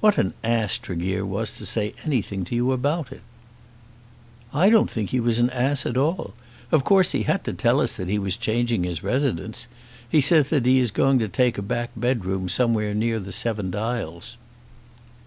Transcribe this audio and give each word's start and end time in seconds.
What 0.00 0.16
an 0.16 0.32
ass 0.42 0.78
Tregear 0.78 1.26
was 1.26 1.50
to 1.58 1.66
say 1.66 1.92
anything 2.06 2.46
to 2.46 2.54
you 2.54 2.72
about 2.72 3.12
it." 3.12 3.20
"I 4.50 4.70
don't 4.70 4.90
think 4.90 5.10
he 5.10 5.20
was 5.20 5.40
an 5.40 5.50
ass 5.50 5.84
at 5.84 5.98
all. 5.98 6.32
Of 6.72 6.84
course 6.84 7.12
he 7.12 7.24
had 7.24 7.44
to 7.44 7.52
tell 7.52 7.82
us 7.82 7.94
that 7.98 8.08
he 8.08 8.18
was 8.18 8.38
changing 8.38 8.84
his 8.84 9.02
residence. 9.02 9.66
He 10.08 10.22
says 10.22 10.48
that 10.48 10.64
he 10.64 10.78
is 10.78 10.90
going 10.90 11.18
to 11.18 11.28
take 11.28 11.58
a 11.58 11.60
back 11.60 11.90
bedroom 11.96 12.48
somewhere 12.48 12.94
near 12.94 13.18
the 13.20 13.30
Seven 13.30 13.70
Dials." 13.70 14.38